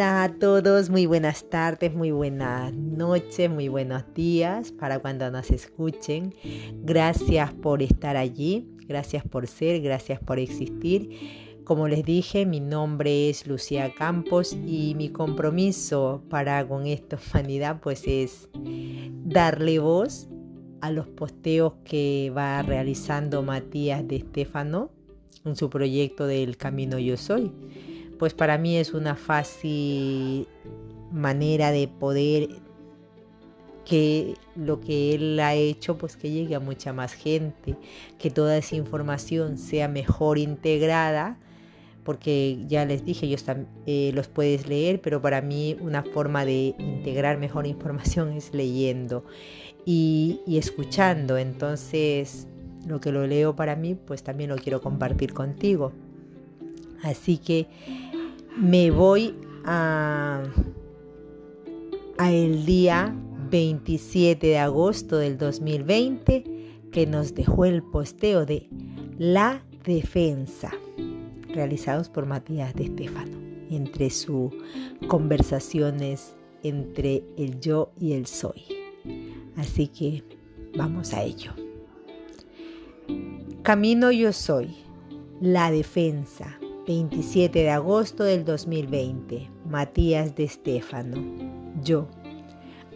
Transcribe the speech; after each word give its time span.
Hola 0.00 0.22
a 0.22 0.32
todos, 0.32 0.88
muy 0.88 1.04
buenas 1.04 1.50
tardes, 1.50 1.92
muy 1.94 2.10
buenas 2.10 2.72
noches, 2.72 3.50
muy 3.50 3.68
buenos 3.68 4.02
días 4.14 4.72
para 4.72 4.98
cuando 4.98 5.30
nos 5.30 5.50
escuchen. 5.50 6.34
Gracias 6.76 7.52
por 7.52 7.82
estar 7.82 8.16
allí, 8.16 8.66
gracias 8.88 9.22
por 9.24 9.46
ser, 9.46 9.82
gracias 9.82 10.18
por 10.18 10.38
existir. 10.38 11.60
Como 11.64 11.86
les 11.86 12.02
dije, 12.02 12.46
mi 12.46 12.60
nombre 12.60 13.28
es 13.28 13.46
Lucía 13.46 13.92
Campos 13.94 14.56
y 14.66 14.94
mi 14.94 15.10
compromiso 15.10 16.22
para 16.30 16.66
con 16.66 16.86
esta 16.86 17.18
humanidad 17.18 17.80
pues 17.82 18.04
es 18.06 18.48
darle 19.22 19.80
voz 19.80 20.30
a 20.80 20.90
los 20.92 21.08
posteos 21.08 21.74
que 21.84 22.32
va 22.34 22.62
realizando 22.62 23.42
Matías 23.42 24.08
de 24.08 24.16
Estefano 24.16 24.92
en 25.44 25.56
su 25.56 25.68
proyecto 25.68 26.26
del 26.26 26.56
Camino 26.56 26.98
Yo 26.98 27.18
Soy 27.18 27.52
pues 28.20 28.34
para 28.34 28.58
mí 28.58 28.76
es 28.76 28.92
una 28.92 29.16
fácil 29.16 30.46
manera 31.10 31.72
de 31.72 31.88
poder 31.88 32.50
que 33.86 34.34
lo 34.54 34.78
que 34.82 35.14
él 35.14 35.40
ha 35.40 35.54
hecho 35.54 35.96
pues 35.96 36.18
que 36.18 36.30
llegue 36.30 36.54
a 36.54 36.60
mucha 36.60 36.92
más 36.92 37.14
gente, 37.14 37.78
que 38.18 38.28
toda 38.28 38.58
esa 38.58 38.76
información 38.76 39.56
sea 39.56 39.88
mejor 39.88 40.36
integrada, 40.36 41.38
porque 42.04 42.62
ya 42.68 42.84
les 42.84 43.06
dije, 43.06 43.24
ellos 43.24 43.42
eh, 43.86 44.10
los 44.12 44.28
puedes 44.28 44.68
leer, 44.68 45.00
pero 45.00 45.22
para 45.22 45.40
mí 45.40 45.78
una 45.80 46.02
forma 46.02 46.44
de 46.44 46.74
integrar 46.78 47.38
mejor 47.38 47.66
información 47.66 48.32
es 48.34 48.52
leyendo 48.52 49.24
y, 49.86 50.40
y 50.46 50.58
escuchando, 50.58 51.38
entonces 51.38 52.46
lo 52.86 53.00
que 53.00 53.12
lo 53.12 53.26
leo 53.26 53.56
para 53.56 53.76
mí 53.76 53.94
pues 53.94 54.22
también 54.22 54.50
lo 54.50 54.56
quiero 54.56 54.82
compartir 54.82 55.32
contigo. 55.32 55.92
Así 57.02 57.38
que 57.38 57.66
me 58.56 58.90
voy 58.90 59.34
a, 59.64 60.42
el 62.18 62.66
día 62.66 63.14
27 63.50 64.46
de 64.46 64.58
agosto 64.58 65.16
del 65.18 65.38
2020 65.38 66.44
que 66.92 67.06
nos 67.06 67.34
dejó 67.34 67.64
el 67.64 67.82
posteo 67.82 68.44
de 68.46 68.68
La 69.18 69.64
Defensa, 69.84 70.72
realizados 71.48 72.08
por 72.08 72.26
Matías 72.26 72.74
de 72.74 72.84
Estefano, 72.84 73.36
entre 73.70 74.10
sus 74.10 74.52
conversaciones 75.08 76.36
entre 76.62 77.24
el 77.38 77.60
yo 77.60 77.92
y 77.98 78.12
el 78.12 78.26
soy. 78.26 78.62
Así 79.56 79.88
que 79.88 80.22
vamos 80.76 81.14
a 81.14 81.22
ello. 81.22 81.52
Camino 83.62 84.10
yo 84.10 84.32
soy, 84.32 84.76
la 85.40 85.70
defensa 85.70 86.59
27 86.90 87.56
de 87.56 87.70
agosto 87.70 88.24
del 88.24 88.44
2020. 88.44 89.48
Matías 89.64 90.34
de 90.34 90.42
Estéfano. 90.42 91.22
Yo. 91.84 92.08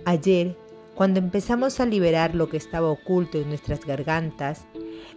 Ayer, 0.04 0.58
cuando 0.96 1.20
empezamos 1.20 1.78
a 1.78 1.86
liberar 1.86 2.34
lo 2.34 2.48
que 2.48 2.56
estaba 2.56 2.90
oculto 2.90 3.38
en 3.38 3.50
nuestras 3.50 3.86
gargantas, 3.86 4.66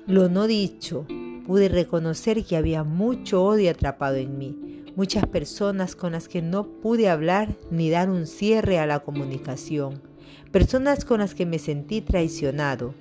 lo 0.06 0.30
no 0.30 0.46
dicho, 0.46 1.08
pude 1.48 1.70
reconocer 1.70 2.46
que 2.46 2.56
había 2.56 2.84
mucho 2.84 3.44
odio 3.44 3.72
atrapado 3.72 4.18
en 4.18 4.38
mí, 4.38 4.84
muchas 4.96 5.26
personas 5.26 5.96
con 5.96 6.12
las 6.12 6.28
que 6.28 6.44
no 6.44 6.68
pude 6.68 7.10
hablar 7.10 7.58
ni 7.72 7.90
dar 7.90 8.12
un 8.12 8.28
cierre 8.28 8.78
a 8.78 8.86
la 8.86 9.00
comunicación, 9.00 10.04
personas 10.52 11.04
con 11.04 11.22
las 11.22 11.34
que 11.34 11.48
me 11.48 11.58
sentí 11.58 12.02
traicionado 12.02 12.94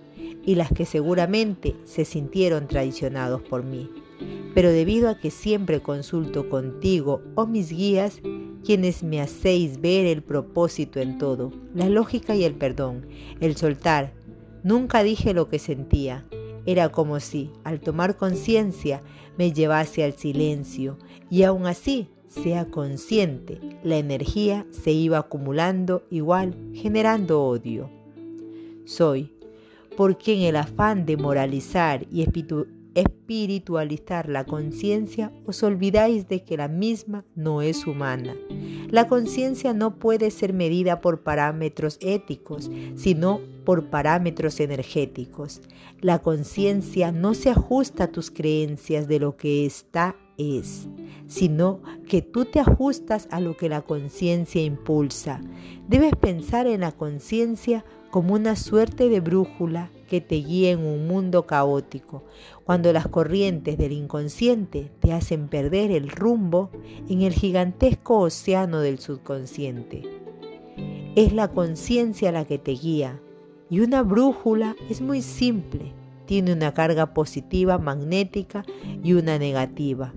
y 0.43 0.55
las 0.55 0.73
que 0.73 0.87
seguramente 0.87 1.77
se 1.85 2.07
sintieron 2.07 2.67
traicionados 2.67 3.43
por 3.43 3.63
mí 3.63 3.91
pero 4.55 4.71
debido 4.71 5.09
a 5.09 5.19
que 5.19 5.31
siempre 5.31 5.83
consulto 5.83 6.49
contigo 6.49 7.23
o 7.35 7.43
oh 7.43 7.47
mis 7.47 7.71
guías, 7.71 8.21
quienes 8.65 9.03
me 9.03 9.21
hacéis 9.21 9.81
ver 9.81 10.07
el 10.07 10.23
propósito 10.23 10.99
en 11.01 11.19
todo, 11.19 11.53
la 11.75 11.89
lógica 11.89 12.35
y 12.35 12.45
el 12.45 12.55
perdón, 12.55 13.07
el 13.41 13.57
soltar, 13.57 14.13
nunca 14.65 15.03
dije 15.03 15.35
lo 15.35 15.49
que 15.49 15.59
sentía. 15.59 16.27
Era 16.67 16.89
como 16.89 17.21
si, 17.21 17.51
al 17.63 17.81
tomar 17.81 18.17
conciencia, 18.17 19.03
me 19.39 19.53
llevase 19.53 20.03
al 20.03 20.15
silencio 20.15 20.99
y 21.31 21.45
aún 21.45 21.67
así, 21.67 22.09
sea 22.27 22.67
consciente, 22.67 23.61
la 23.85 23.99
energía 23.99 24.67
se 24.71 24.91
iba 24.91 25.19
acumulando 25.19 26.05
igual, 26.11 26.55
generando 26.75 27.43
odio. 27.45 27.89
Soy, 28.85 29.33
porque 29.97 30.35
en 30.35 30.43
el 30.43 30.57
afán 30.57 31.07
de 31.07 31.17
moralizar 31.17 32.07
y 32.11 32.23
espiritualizar 32.97 34.29
la 34.29 34.45
conciencia, 34.45 35.31
os 35.45 35.63
olvidáis 35.63 36.29
de 36.29 36.43
que 36.43 36.57
la 36.57 36.67
misma 36.67 37.25
no 37.35 37.61
es 37.61 37.87
humana. 37.87 38.35
La 38.89 39.07
conciencia 39.07 39.75
no 39.75 39.99
puede 39.99 40.31
ser 40.31 40.55
medida 40.55 41.01
por 41.01 41.23
parámetros 41.23 41.99
éticos, 42.01 42.71
sino 42.95 43.41
por 43.65 43.91
parámetros 43.91 44.61
energéticos. 44.61 45.61
La 46.01 46.21
conciencia 46.21 47.13
no 47.13 47.35
se 47.35 47.51
ajusta 47.51 48.05
a 48.05 48.13
tus 48.13 48.31
creencias 48.31 49.09
de 49.09 49.21
lo 49.21 49.37
que 49.37 49.67
está 49.67 50.17
es, 50.39 50.89
sino 51.27 51.81
que 52.09 52.23
tú 52.23 52.47
te 52.47 52.61
ajustas 52.61 53.29
a 53.31 53.41
lo 53.41 53.57
que 53.57 53.69
la 53.69 53.83
conciencia 53.83 54.63
impulsa. 54.63 55.41
Debes 55.87 56.15
pensar 56.17 56.67
en 56.67 56.81
la 56.81 56.93
conciencia 56.93 57.85
como 58.11 58.35
una 58.35 58.57
suerte 58.57 59.11
de 59.11 59.21
brújula 59.21 59.91
que 60.07 60.21
te 60.21 60.37
guía 60.37 60.71
en 60.71 60.81
un 60.81 61.07
mundo 61.07 61.47
caótico, 61.47 62.25
cuando 62.65 62.93
las 62.93 63.09
corrientes 63.09 63.77
del 63.79 63.93
inconsciente 63.93 64.91
te 65.01 65.13
hacen 65.13 65.49
perder 65.49 65.91
el 65.91 66.09
rumbo 66.09 66.71
en 67.09 67.23
el 67.23 67.33
gigantesco 67.33 68.19
océano 68.19 68.81
del 68.81 68.99
subconsciente. 68.99 70.03
Es 71.15 71.33
la 71.33 71.49
conciencia 71.49 72.33
la 72.33 72.45
que 72.45 72.59
te 72.59 72.73
guía 72.73 73.21
y 73.69 73.81
una 73.81 74.03
brújula 74.03 74.77
es 74.91 75.01
muy 75.01 75.23
simple, 75.23 75.93
tiene 76.27 76.53
una 76.53 76.75
carga 76.75 77.15
positiva 77.15 77.79
magnética 77.79 78.65
y 79.03 79.15
una 79.15 79.39
negativa. 79.39 80.15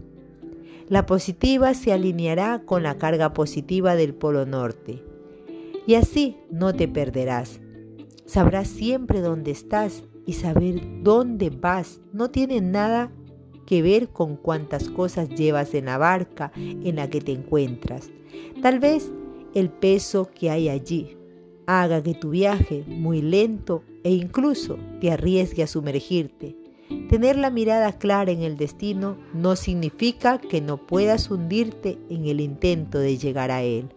La 0.88 1.06
positiva 1.06 1.74
se 1.74 1.94
alineará 1.94 2.64
con 2.66 2.84
la 2.84 2.98
carga 2.98 3.34
positiva 3.34 3.96
del 3.96 4.14
polo 4.14 4.46
norte 4.46 5.04
y 5.86 5.96
así 5.96 6.38
no 6.52 6.74
te 6.74 6.88
perderás 6.88 7.62
Sabrás 8.30 8.68
siempre 8.68 9.22
dónde 9.22 9.50
estás 9.50 10.04
y 10.28 10.34
saber 10.34 11.02
dónde 11.02 11.50
vas 11.50 12.00
no 12.14 12.30
tiene 12.30 12.62
nada 12.62 13.12
que 13.66 13.82
ver 13.82 14.10
con 14.10 14.36
cuántas 14.36 14.88
cosas 14.88 15.30
llevas 15.30 15.74
en 15.74 15.86
la 15.86 15.98
barca 15.98 16.52
en 16.56 16.98
la 16.98 17.10
que 17.10 17.22
te 17.22 17.32
encuentras. 17.32 18.12
Tal 18.62 18.78
vez 18.78 19.12
el 19.56 19.72
peso 19.72 20.30
que 20.30 20.52
hay 20.52 20.70
allí 20.70 21.18
haga 21.66 22.04
que 22.04 22.14
tu 22.14 22.30
viaje 22.30 22.84
muy 22.88 23.24
lento 23.24 23.82
e 24.04 24.12
incluso 24.12 24.78
te 25.02 25.10
arriesgue 25.10 25.64
a 25.64 25.68
sumergirte. 25.68 26.56
Tener 27.10 27.36
la 27.36 27.50
mirada 27.50 27.94
clara 27.94 28.30
en 28.30 28.44
el 28.44 28.58
destino 28.58 29.18
no 29.34 29.56
significa 29.56 30.38
que 30.38 30.62
no 30.62 30.78
puedas 30.78 31.32
hundirte 31.32 31.98
en 32.12 32.28
el 32.28 32.42
intento 32.42 33.00
de 33.00 33.18
llegar 33.18 33.50
a 33.50 33.64
él. 33.64 33.90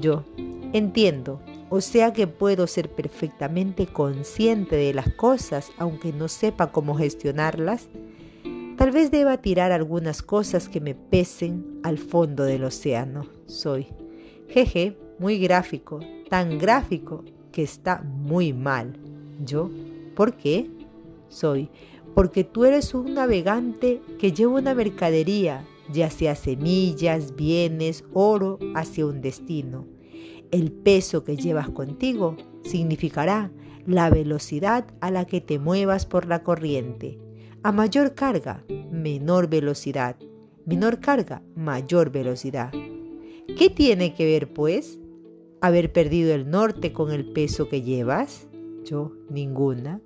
Yo 0.00 0.24
entiendo 0.72 1.40
o 1.70 1.80
sea 1.80 2.12
que 2.12 2.26
puedo 2.26 2.66
ser 2.66 2.90
perfectamente 2.90 3.86
consciente 3.86 4.76
de 4.76 4.92
las 4.92 5.08
cosas 5.14 5.70
aunque 5.78 6.12
no 6.12 6.28
sepa 6.28 6.72
cómo 6.72 6.96
gestionarlas. 6.96 7.88
Tal 8.76 8.90
vez 8.90 9.10
deba 9.10 9.36
tirar 9.38 9.72
algunas 9.72 10.20
cosas 10.20 10.68
que 10.68 10.80
me 10.80 10.94
pesen 10.94 11.80
al 11.82 11.98
fondo 11.98 12.44
del 12.44 12.64
océano. 12.64 13.26
Soy. 13.46 13.86
Jeje, 14.48 14.98
muy 15.18 15.38
gráfico, 15.38 16.00
tan 16.28 16.58
gráfico 16.58 17.24
que 17.52 17.62
está 17.62 18.02
muy 18.02 18.52
mal. 18.52 18.98
Yo, 19.44 19.70
¿por 20.16 20.34
qué? 20.36 20.68
Soy. 21.28 21.70
Porque 22.14 22.42
tú 22.42 22.64
eres 22.64 22.94
un 22.94 23.14
navegante 23.14 24.00
que 24.18 24.32
lleva 24.32 24.54
una 24.54 24.74
mercadería, 24.74 25.64
ya 25.92 26.10
sea 26.10 26.34
semillas, 26.34 27.36
bienes, 27.36 28.04
oro, 28.12 28.58
hacia 28.74 29.06
un 29.06 29.20
destino. 29.20 29.86
El 30.50 30.72
peso 30.72 31.22
que 31.24 31.36
llevas 31.36 31.68
contigo 31.70 32.36
significará 32.64 33.52
la 33.86 34.10
velocidad 34.10 34.86
a 35.00 35.10
la 35.10 35.24
que 35.24 35.40
te 35.40 35.58
muevas 35.58 36.06
por 36.06 36.26
la 36.26 36.42
corriente. 36.42 37.18
A 37.62 37.72
mayor 37.72 38.14
carga, 38.14 38.64
menor 38.90 39.48
velocidad. 39.48 40.16
Menor 40.66 41.00
carga, 41.00 41.42
mayor 41.54 42.10
velocidad. 42.10 42.72
¿Qué 43.58 43.70
tiene 43.70 44.14
que 44.14 44.24
ver, 44.24 44.52
pues, 44.52 44.98
haber 45.60 45.92
perdido 45.92 46.34
el 46.34 46.50
norte 46.50 46.92
con 46.92 47.12
el 47.12 47.32
peso 47.32 47.68
que 47.68 47.82
llevas? 47.82 48.48
Yo, 48.84 49.12
ninguna. 49.28 50.00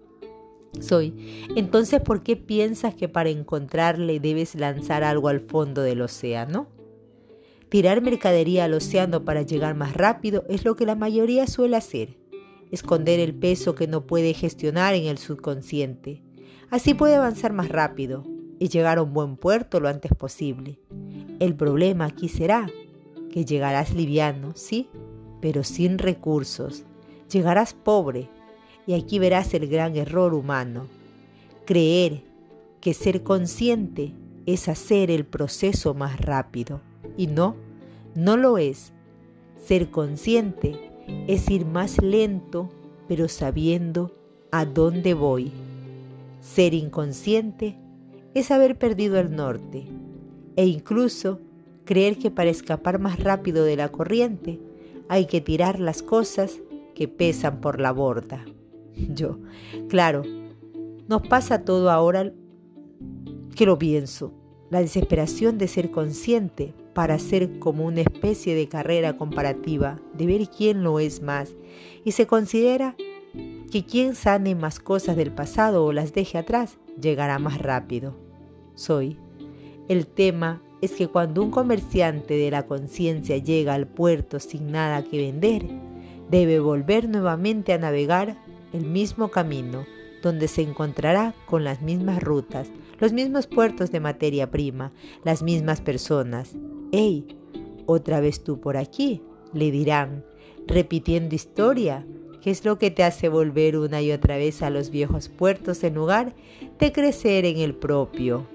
Soy. 0.81 1.46
Entonces, 1.55 2.00
¿por 2.00 2.23
qué 2.23 2.37
piensas 2.37 2.94
que 2.94 3.08
para 3.08 3.31
encontrarle 3.31 4.20
debes 4.20 4.55
lanzar 4.55 5.05
algo 5.05 5.29
al 5.29 5.41
fondo 5.41 5.82
del 5.82 6.02
océano? 6.02 6.69
Tirar 7.74 8.02
mercadería 8.02 8.66
al 8.66 8.74
océano 8.74 9.24
para 9.24 9.42
llegar 9.42 9.74
más 9.74 9.94
rápido 9.94 10.44
es 10.48 10.64
lo 10.64 10.76
que 10.76 10.86
la 10.86 10.94
mayoría 10.94 11.48
suele 11.48 11.76
hacer. 11.76 12.16
Esconder 12.70 13.18
el 13.18 13.34
peso 13.34 13.74
que 13.74 13.88
no 13.88 14.06
puede 14.06 14.32
gestionar 14.32 14.94
en 14.94 15.06
el 15.06 15.18
subconsciente. 15.18 16.22
Así 16.70 16.94
puede 16.94 17.16
avanzar 17.16 17.52
más 17.52 17.68
rápido 17.68 18.22
y 18.60 18.68
llegar 18.68 18.98
a 18.98 19.02
un 19.02 19.12
buen 19.12 19.36
puerto 19.36 19.80
lo 19.80 19.88
antes 19.88 20.12
posible. 20.14 20.78
El 21.40 21.56
problema 21.56 22.04
aquí 22.04 22.28
será 22.28 22.70
que 23.32 23.44
llegarás 23.44 23.92
liviano, 23.92 24.52
sí, 24.54 24.88
pero 25.40 25.64
sin 25.64 25.98
recursos. 25.98 26.84
Llegarás 27.28 27.74
pobre, 27.74 28.28
y 28.86 28.94
aquí 28.94 29.18
verás 29.18 29.52
el 29.52 29.66
gran 29.66 29.96
error 29.96 30.32
humano. 30.34 30.86
Creer 31.64 32.22
que 32.80 32.94
ser 32.94 33.24
consciente 33.24 34.12
es 34.46 34.68
hacer 34.68 35.10
el 35.10 35.26
proceso 35.26 35.92
más 35.92 36.20
rápido. 36.20 36.80
Y 37.16 37.26
no, 37.28 37.63
no 38.14 38.37
lo 38.37 38.58
es. 38.58 38.93
Ser 39.56 39.90
consciente 39.90 40.90
es 41.26 41.50
ir 41.50 41.66
más 41.66 42.02
lento, 42.02 42.69
pero 43.08 43.28
sabiendo 43.28 44.14
a 44.50 44.64
dónde 44.64 45.14
voy. 45.14 45.52
Ser 46.40 46.75
inconsciente 46.75 47.78
es 48.34 48.50
haber 48.50 48.78
perdido 48.78 49.19
el 49.19 49.34
norte 49.34 49.87
e 50.56 50.66
incluso 50.66 51.40
creer 51.84 52.19
que 52.19 52.31
para 52.31 52.50
escapar 52.50 52.99
más 52.99 53.19
rápido 53.22 53.64
de 53.64 53.76
la 53.76 53.90
corriente 53.90 54.60
hay 55.08 55.26
que 55.26 55.40
tirar 55.40 55.81
las 55.81 56.02
cosas 56.02 56.60
que 56.94 57.08
pesan 57.08 57.60
por 57.60 57.81
la 57.81 57.93
borda. 57.93 58.44
Yo, 58.94 59.38
claro, 59.88 60.22
nos 61.08 61.22
pasa 61.26 61.64
todo 61.64 61.90
ahora 61.90 62.32
que 63.55 63.67
lo 63.67 63.78
pienso. 63.78 64.32
La 64.74 64.80
desesperación 64.80 65.56
de 65.56 65.68
ser 65.68 65.92
consciente 65.92 66.74
para 66.94 67.14
hacer 67.14 67.60
como 67.60 67.84
una 67.84 68.00
especie 68.00 68.56
de 68.56 68.66
carrera 68.66 69.16
comparativa, 69.16 70.00
de 70.14 70.26
ver 70.26 70.48
quién 70.48 70.82
lo 70.82 70.98
es 70.98 71.22
más, 71.22 71.54
y 72.04 72.10
se 72.10 72.26
considera 72.26 72.96
que 73.70 73.84
quien 73.84 74.16
sane 74.16 74.56
más 74.56 74.80
cosas 74.80 75.14
del 75.14 75.30
pasado 75.30 75.84
o 75.84 75.92
las 75.92 76.12
deje 76.12 76.38
atrás 76.38 76.76
llegará 77.00 77.38
más 77.38 77.58
rápido. 77.58 78.16
Soy. 78.74 79.16
El 79.86 80.08
tema 80.08 80.60
es 80.80 80.90
que 80.90 81.06
cuando 81.06 81.44
un 81.44 81.52
comerciante 81.52 82.34
de 82.34 82.50
la 82.50 82.66
conciencia 82.66 83.38
llega 83.38 83.74
al 83.74 83.86
puerto 83.86 84.40
sin 84.40 84.72
nada 84.72 85.04
que 85.04 85.18
vender, 85.18 85.68
debe 86.32 86.58
volver 86.58 87.08
nuevamente 87.08 87.72
a 87.74 87.78
navegar 87.78 88.36
el 88.72 88.86
mismo 88.86 89.28
camino, 89.28 89.84
donde 90.20 90.48
se 90.48 90.62
encontrará 90.62 91.32
con 91.46 91.62
las 91.62 91.80
mismas 91.80 92.20
rutas, 92.20 92.68
los 92.99 93.12
mismos 93.12 93.46
puertos 93.46 93.91
de 93.91 94.00
materia 94.00 94.50
prima, 94.50 94.93
las 95.25 95.43
mismas 95.43 95.81
personas. 95.81 96.56
¡Ey! 96.93 97.37
¿Otra 97.87 98.20
vez 98.20 98.43
tú 98.43 98.61
por 98.61 98.76
aquí? 98.76 99.23
le 99.55 99.70
dirán, 99.70 100.25
repitiendo 100.67 101.35
historia. 101.35 102.06
¿Qué 102.43 102.50
es 102.50 102.64
lo 102.64 102.79
que 102.79 102.91
te 102.91 103.05
hace 103.05 103.31
volver 103.31 103.79
una 103.79 104.02
y 104.02 104.12
otra 104.12 104.37
vez 104.37 104.61
a 104.62 104.69
los 104.69 104.91
viejos 104.91 105.31
puertos 105.31 105.82
en 105.82 105.94
lugar 105.94 106.35
de 106.79 106.93
crecer 106.93 107.46
en 107.46 107.58
el 107.58 107.75
propio? 107.75 108.46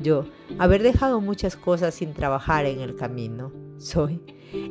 Yo, 0.00 0.24
haber 0.58 0.82
dejado 0.82 1.20
muchas 1.20 1.56
cosas 1.56 1.94
sin 1.94 2.12
trabajar 2.12 2.66
en 2.66 2.80
el 2.80 2.96
camino. 2.96 3.52
Soy. 3.78 4.20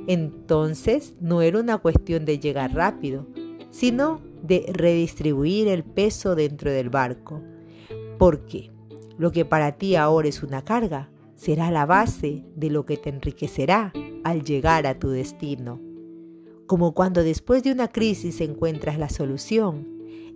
Entonces, 0.07 1.13
no 1.21 1.41
era 1.41 1.59
una 1.59 1.77
cuestión 1.77 2.25
de 2.25 2.39
llegar 2.39 2.73
rápido, 2.73 3.27
sino 3.69 4.19
de 4.43 4.65
redistribuir 4.73 5.67
el 5.67 5.83
peso 5.83 6.35
dentro 6.35 6.71
del 6.71 6.89
barco. 6.89 7.41
Porque 8.17 8.71
lo 9.19 9.33
que 9.33 9.43
para 9.43 9.73
ti 9.73 9.97
ahora 9.97 10.29
es 10.29 10.41
una 10.43 10.63
carga, 10.63 11.09
será 11.35 11.71
la 11.71 11.85
base 11.85 12.45
de 12.55 12.69
lo 12.69 12.85
que 12.85 12.95
te 12.95 13.09
enriquecerá 13.09 13.91
al 14.23 14.43
llegar 14.43 14.87
a 14.87 14.97
tu 14.97 15.09
destino. 15.09 15.81
Como 16.67 16.93
cuando 16.93 17.21
después 17.21 17.61
de 17.63 17.73
una 17.73 17.89
crisis 17.89 18.39
encuentras 18.39 18.97
la 18.97 19.09
solución 19.09 19.87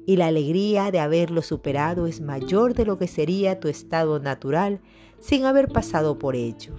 y 0.06 0.18
la 0.18 0.28
alegría 0.28 0.92
de 0.92 1.00
haberlo 1.00 1.42
superado 1.42 2.08
es 2.08 2.20
mayor 2.20 2.74
de 2.74 2.86
lo 2.86 2.98
que 2.98 3.08
sería 3.08 3.62
tu 3.62 3.70
estado 3.70 4.20
natural 4.20 4.82
sin 5.20 5.46
haber 5.46 5.70
pasado 5.70 6.20
por 6.20 6.36
ello. 6.36 6.74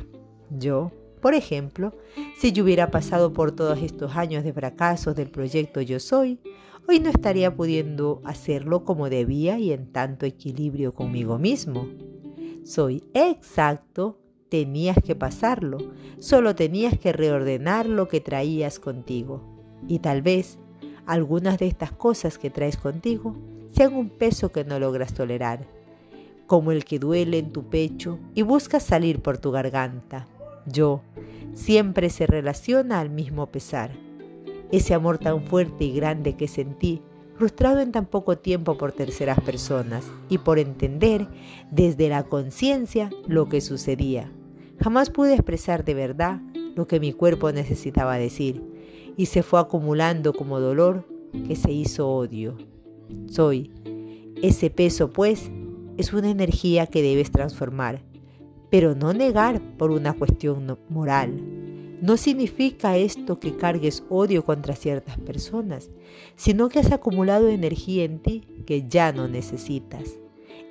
Yo, 0.50 0.92
por 1.22 1.32
ejemplo, 1.32 1.94
si 2.36 2.52
yo 2.52 2.64
hubiera 2.64 2.90
pasado 2.90 3.32
por 3.32 3.52
todos 3.52 3.78
estos 3.80 4.14
años 4.14 4.44
de 4.44 4.52
fracasos 4.52 5.16
del 5.16 5.30
proyecto 5.30 5.80
Yo 5.80 5.98
Soy, 5.98 6.38
hoy 6.86 7.00
no 7.00 7.10
estaría 7.10 7.54
pudiendo 7.54 8.20
hacerlo 8.24 8.84
como 8.84 9.08
debía 9.08 9.58
y 9.58 9.72
en 9.72 9.90
tanto 9.92 10.26
equilibrio 10.26 10.94
conmigo 10.94 11.38
mismo. 11.38 11.88
Soy 12.64 13.04
exacto, 13.14 14.18
tenías 14.48 14.96
que 15.02 15.14
pasarlo, 15.14 15.78
solo 16.18 16.54
tenías 16.54 16.98
que 16.98 17.12
reordenar 17.12 17.86
lo 17.86 18.08
que 18.08 18.20
traías 18.20 18.78
contigo. 18.78 19.42
Y 19.88 19.98
tal 19.98 20.22
vez 20.22 20.58
algunas 21.06 21.58
de 21.58 21.66
estas 21.66 21.92
cosas 21.92 22.38
que 22.38 22.50
traes 22.50 22.76
contigo 22.76 23.36
sean 23.70 23.94
un 23.94 24.08
peso 24.08 24.52
que 24.52 24.64
no 24.64 24.78
logras 24.78 25.14
tolerar, 25.14 25.66
como 26.46 26.72
el 26.72 26.84
que 26.84 26.98
duele 26.98 27.38
en 27.38 27.52
tu 27.52 27.68
pecho 27.68 28.18
y 28.34 28.42
buscas 28.42 28.82
salir 28.82 29.20
por 29.20 29.38
tu 29.38 29.50
garganta. 29.50 30.26
Yo 30.66 31.02
siempre 31.54 32.08
se 32.08 32.26
relaciona 32.26 33.00
al 33.00 33.10
mismo 33.10 33.46
pesar 33.46 33.90
ese 34.76 34.92
amor 34.92 35.18
tan 35.18 35.44
fuerte 35.44 35.84
y 35.84 35.92
grande 35.92 36.34
que 36.34 36.48
sentí, 36.48 37.00
frustrado 37.36 37.80
en 37.80 37.92
tan 37.92 38.06
poco 38.06 38.38
tiempo 38.38 38.76
por 38.76 38.90
terceras 38.90 39.40
personas 39.40 40.04
y 40.28 40.38
por 40.38 40.58
entender 40.58 41.28
desde 41.70 42.08
la 42.08 42.24
conciencia 42.24 43.08
lo 43.28 43.48
que 43.48 43.60
sucedía. 43.60 44.32
Jamás 44.80 45.10
pude 45.10 45.34
expresar 45.34 45.84
de 45.84 45.94
verdad 45.94 46.40
lo 46.74 46.88
que 46.88 46.98
mi 46.98 47.12
cuerpo 47.12 47.52
necesitaba 47.52 48.18
decir 48.18 48.62
y 49.16 49.26
se 49.26 49.44
fue 49.44 49.60
acumulando 49.60 50.32
como 50.32 50.58
dolor 50.58 51.06
que 51.46 51.54
se 51.54 51.70
hizo 51.70 52.08
odio. 52.08 52.56
Soy. 53.28 53.70
Ese 54.42 54.70
peso, 54.70 55.12
pues, 55.12 55.50
es 55.96 56.12
una 56.12 56.30
energía 56.30 56.88
que 56.88 57.00
debes 57.00 57.30
transformar, 57.30 58.02
pero 58.70 58.96
no 58.96 59.12
negar 59.12 59.60
por 59.78 59.92
una 59.92 60.12
cuestión 60.12 60.76
moral 60.88 61.53
no 62.04 62.18
significa 62.18 62.98
esto 62.98 63.40
que 63.40 63.56
cargues 63.56 64.04
odio 64.10 64.44
contra 64.44 64.76
ciertas 64.76 65.16
personas, 65.16 65.90
sino 66.36 66.68
que 66.68 66.78
has 66.78 66.92
acumulado 66.92 67.48
energía 67.48 68.04
en 68.04 68.18
ti 68.18 68.42
que 68.66 68.86
ya 68.86 69.10
no 69.10 69.26
necesitas. 69.26 70.18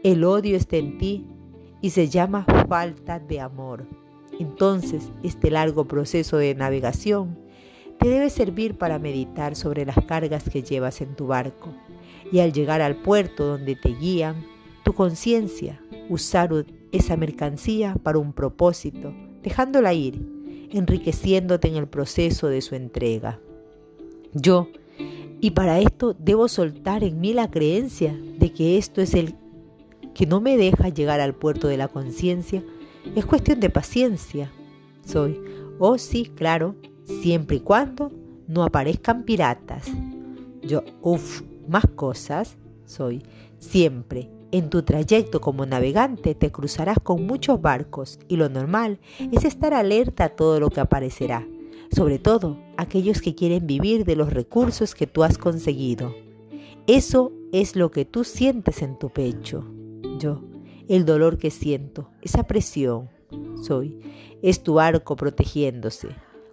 El 0.03 0.25
odio 0.25 0.55
está 0.55 0.77
en 0.77 0.99
ti 0.99 1.25
y 1.81 1.89
se 1.89 2.07
llama 2.07 2.45
falta 2.69 3.17
de 3.17 3.39
amor. 3.39 3.87
Entonces, 4.39 5.09
este 5.23 5.49
largo 5.49 5.87
proceso 5.87 6.37
de 6.37 6.53
navegación 6.53 7.39
te 7.97 8.09
debe 8.09 8.29
servir 8.29 8.77
para 8.77 8.99
meditar 8.99 9.55
sobre 9.55 9.87
las 9.87 10.05
cargas 10.05 10.43
que 10.47 10.61
llevas 10.61 11.01
en 11.01 11.15
tu 11.15 11.25
barco 11.25 11.73
y 12.31 12.41
al 12.41 12.53
llegar 12.53 12.79
al 12.83 12.97
puerto 12.97 13.47
donde 13.47 13.75
te 13.75 13.95
guían, 13.95 14.45
tu 14.83 14.93
conciencia 14.93 15.81
usar 16.09 16.51
esa 16.91 17.17
mercancía 17.17 17.95
para 18.03 18.19
un 18.19 18.33
propósito, 18.33 19.15
dejándola 19.41 19.95
ir 19.95 20.32
enriqueciéndote 20.73 21.67
en 21.67 21.75
el 21.75 21.87
proceso 21.87 22.47
de 22.47 22.61
su 22.61 22.75
entrega. 22.75 23.39
Yo, 24.33 24.67
y 25.39 25.51
para 25.51 25.79
esto 25.79 26.13
debo 26.13 26.47
soltar 26.47 27.03
en 27.03 27.19
mí 27.19 27.33
la 27.33 27.49
creencia 27.49 28.17
de 28.37 28.51
que 28.51 28.77
esto 28.77 29.01
es 29.01 29.13
el 29.13 29.35
que 30.13 30.25
no 30.25 30.41
me 30.41 30.57
deja 30.57 30.89
llegar 30.89 31.19
al 31.19 31.33
puerto 31.33 31.67
de 31.67 31.77
la 31.77 31.87
conciencia, 31.87 32.63
es 33.15 33.25
cuestión 33.25 33.59
de 33.59 33.69
paciencia. 33.69 34.51
Soy, 35.05 35.39
oh 35.79 35.97
sí, 35.97 36.31
claro, 36.35 36.75
siempre 37.03 37.57
y 37.57 37.59
cuando 37.59 38.11
no 38.47 38.63
aparezcan 38.63 39.23
piratas. 39.23 39.87
Yo, 40.61 40.83
uff, 41.01 41.41
más 41.67 41.85
cosas, 41.95 42.57
soy, 42.85 43.23
siempre 43.57 44.29
en 44.53 44.69
tu 44.69 44.83
trayecto 44.83 45.41
como 45.41 45.65
navegante 45.65 46.35
te 46.35 46.51
cruzarás 46.51 46.99
con 47.01 47.25
muchos 47.25 47.59
barcos 47.59 48.19
y 48.27 48.37
lo 48.37 48.49
normal 48.49 48.99
es 49.31 49.45
estar 49.45 49.73
alerta 49.73 50.25
a 50.25 50.29
todo 50.29 50.59
lo 50.59 50.69
que 50.69 50.79
aparecerá, 50.79 51.47
sobre 51.91 52.19
todo 52.19 52.59
aquellos 52.77 53.19
que 53.19 53.33
quieren 53.33 53.65
vivir 53.65 54.05
de 54.05 54.15
los 54.15 54.31
recursos 54.31 54.93
que 54.93 55.07
tú 55.07 55.23
has 55.23 55.39
conseguido. 55.39 56.13
Eso 56.85 57.31
es 57.51 57.75
lo 57.75 57.89
que 57.89 58.05
tú 58.05 58.23
sientes 58.23 58.83
en 58.83 58.99
tu 58.99 59.09
pecho. 59.09 59.65
Yo, 60.19 60.43
el 60.87 61.03
dolor 61.03 61.39
que 61.39 61.49
siento, 61.49 62.11
esa 62.21 62.43
presión, 62.43 63.09
soy, 63.59 63.99
es 64.43 64.61
tu 64.61 64.79
arco 64.79 65.15
protegiéndose. 65.15 66.09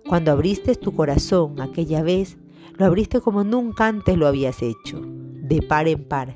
Cuando 0.08 0.32
abriste 0.32 0.74
tu 0.74 0.94
corazón 0.94 1.60
aquella 1.60 2.02
vez, 2.02 2.38
lo 2.78 2.86
abriste 2.86 3.20
como 3.20 3.44
nunca 3.44 3.88
antes 3.88 4.16
lo 4.16 4.26
habías 4.26 4.62
hecho, 4.62 5.02
de 5.02 5.60
par 5.60 5.86
en 5.86 6.02
par 6.04 6.34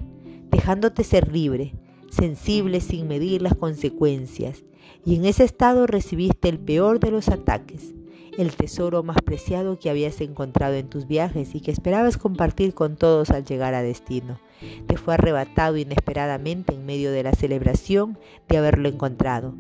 dejándote 0.55 1.03
ser 1.03 1.33
libre, 1.33 1.75
sensible 2.11 2.81
sin 2.81 3.09
medir 3.09 3.43
las 3.43 3.57
consecuencias, 3.57 4.63
y 5.05 5.17
en 5.17 5.25
ese 5.25 5.43
estado 5.43 5.89
recibiste 5.89 6.49
el 6.49 6.61
peor 6.61 7.01
de 7.01 7.11
los 7.11 7.29
ataques, 7.29 7.93
el 8.39 8.55
tesoro 8.55 9.03
más 9.03 9.17
preciado 9.25 9.81
que 9.81 9.91
habías 9.91 10.21
encontrado 10.21 10.75
en 10.75 10.89
tus 10.89 11.09
viajes 11.09 11.57
y 11.57 11.61
que 11.61 11.73
esperabas 11.73 12.19
compartir 12.19 12.73
con 12.73 12.95
todos 12.95 13.31
al 13.31 13.45
llegar 13.45 13.75
a 13.75 13.83
destino. 13.83 14.39
Te 14.87 14.97
fue 14.97 15.15
arrebatado 15.15 15.77
inesperadamente 15.77 16.73
en 16.73 16.87
medio 16.87 17.11
de 17.11 17.25
la 17.25 17.33
celebración 17.33 18.17
de 18.49 18.59
haberlo 18.59 18.89
encontrado. 18.89 19.55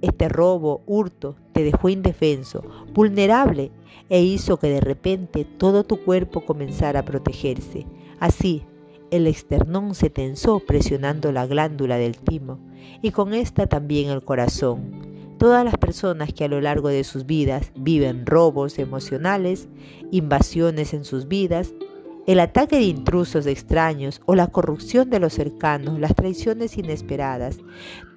Este 0.00 0.30
robo, 0.30 0.82
hurto, 0.86 1.36
te 1.52 1.62
dejó 1.62 1.90
indefenso, 1.90 2.62
vulnerable, 2.94 3.70
e 4.08 4.22
hizo 4.22 4.58
que 4.58 4.68
de 4.68 4.80
repente 4.80 5.44
todo 5.44 5.84
tu 5.84 6.02
cuerpo 6.02 6.46
comenzara 6.46 7.00
a 7.00 7.04
protegerse. 7.04 7.84
Así, 8.18 8.64
el 9.10 9.26
esternón 9.26 9.94
se 9.94 10.10
tensó 10.10 10.60
presionando 10.60 11.32
la 11.32 11.46
glándula 11.46 11.96
del 11.96 12.18
timo 12.18 12.58
y 13.02 13.10
con 13.10 13.34
esta 13.34 13.66
también 13.66 14.10
el 14.10 14.22
corazón. 14.22 15.08
todas 15.38 15.64
las 15.64 15.76
personas 15.76 16.32
que 16.32 16.44
a 16.44 16.48
lo 16.48 16.60
largo 16.60 16.88
de 16.88 17.04
sus 17.04 17.24
vidas 17.24 17.70
viven 17.76 18.26
robos 18.26 18.78
emocionales, 18.78 19.68
invasiones 20.10 20.92
en 20.94 21.04
sus 21.04 21.28
vidas, 21.28 21.74
el 22.26 22.40
ataque 22.40 22.76
de 22.76 22.82
intrusos 22.82 23.46
extraños 23.46 24.20
o 24.26 24.34
la 24.34 24.48
corrupción 24.48 25.10
de 25.10 25.20
los 25.20 25.32
cercanos, 25.32 25.98
las 26.00 26.14
traiciones 26.14 26.76
inesperadas, 26.76 27.58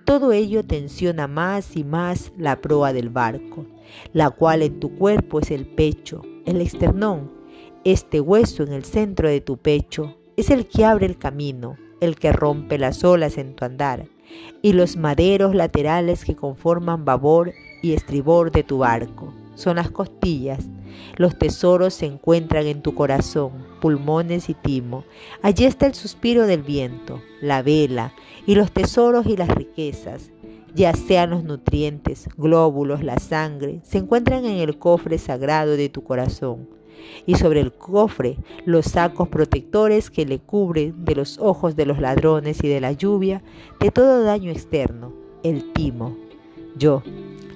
todo 0.03 0.31
ello 0.31 0.65
tensiona 0.65 1.27
más 1.27 1.77
y 1.77 1.83
más 1.83 2.33
la 2.37 2.59
proa 2.59 2.91
del 2.91 3.09
barco, 3.09 3.67
la 4.13 4.31
cual 4.31 4.63
en 4.63 4.79
tu 4.79 4.97
cuerpo 4.97 5.39
es 5.39 5.51
el 5.51 5.67
pecho, 5.67 6.23
el 6.45 6.59
esternón. 6.59 7.31
Este 7.83 8.19
hueso 8.19 8.63
en 8.63 8.73
el 8.73 8.83
centro 8.83 9.29
de 9.29 9.41
tu 9.41 9.57
pecho 9.57 10.17
es 10.41 10.49
el 10.49 10.65
que 10.65 10.85
abre 10.85 11.05
el 11.05 11.19
camino, 11.19 11.77
el 11.99 12.15
que 12.15 12.31
rompe 12.33 12.79
las 12.79 13.03
olas 13.03 13.37
en 13.37 13.55
tu 13.55 13.63
andar, 13.63 14.07
y 14.63 14.73
los 14.73 14.97
maderos 14.97 15.53
laterales 15.53 16.25
que 16.25 16.35
conforman 16.35 17.05
babor 17.05 17.53
y 17.83 17.93
estribor 17.93 18.51
de 18.51 18.63
tu 18.63 18.79
barco 18.79 19.35
son 19.53 19.75
las 19.75 19.91
costillas. 19.91 20.67
Los 21.17 21.37
tesoros 21.37 21.93
se 21.93 22.07
encuentran 22.07 22.65
en 22.65 22.81
tu 22.81 22.95
corazón, 22.95 23.51
pulmones 23.79 24.49
y 24.49 24.55
timo. 24.55 25.03
Allí 25.43 25.65
está 25.65 25.85
el 25.85 25.93
suspiro 25.93 26.47
del 26.47 26.63
viento, 26.63 27.21
la 27.39 27.61
vela, 27.61 28.11
y 28.47 28.55
los 28.55 28.71
tesoros 28.71 29.27
y 29.27 29.37
las 29.37 29.49
riquezas, 29.49 30.31
ya 30.73 30.95
sean 30.95 31.29
los 31.29 31.43
nutrientes, 31.43 32.27
glóbulos, 32.35 33.03
la 33.03 33.19
sangre, 33.19 33.79
se 33.83 33.99
encuentran 33.99 34.45
en 34.45 34.57
el 34.57 34.79
cofre 34.79 35.19
sagrado 35.19 35.77
de 35.77 35.89
tu 35.89 36.03
corazón 36.03 36.80
y 37.25 37.35
sobre 37.35 37.59
el 37.59 37.71
cofre 37.71 38.37
los 38.65 38.85
sacos 38.85 39.27
protectores 39.29 40.09
que 40.09 40.25
le 40.25 40.39
cubren 40.39 41.05
de 41.05 41.15
los 41.15 41.37
ojos 41.39 41.75
de 41.75 41.85
los 41.85 41.99
ladrones 41.99 42.63
y 42.63 42.67
de 42.67 42.81
la 42.81 42.91
lluvia, 42.91 43.43
de 43.79 43.91
todo 43.91 44.23
daño 44.23 44.51
externo, 44.51 45.13
el 45.43 45.71
timo. 45.73 46.15
Yo, 46.77 47.03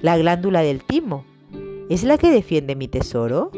la 0.01 0.17
glándula 0.17 0.61
del 0.61 0.83
timo, 0.83 1.25
¿es 1.89 2.03
la 2.03 2.17
que 2.17 2.31
defiende 2.31 2.75
mi 2.75 2.87
tesoro? 2.87 3.51